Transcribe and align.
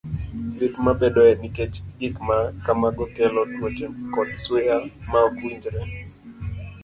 Lit 0.59 0.73
ma 0.83 0.91
bedoe 0.99 1.33
nikech 1.41 1.75
gik 1.99 2.15
ma 2.27 2.37
kamago 2.65 3.05
kelo 3.15 3.41
tuoche 3.51 3.85
kod 4.13 4.29
suya 4.43 4.75
ma 5.11 5.19
ok 5.29 5.37
owinjore. 5.45 5.81